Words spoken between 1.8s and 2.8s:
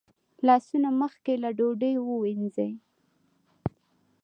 ووینځئ